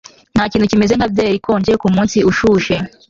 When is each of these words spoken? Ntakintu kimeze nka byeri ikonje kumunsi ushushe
Ntakintu 0.33 0.69
kimeze 0.71 0.93
nka 0.95 1.07
byeri 1.13 1.35
ikonje 1.39 1.71
kumunsi 1.81 2.17
ushushe 2.29 2.75